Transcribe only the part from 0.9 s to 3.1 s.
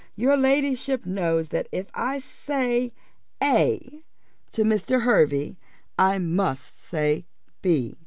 knows that if I say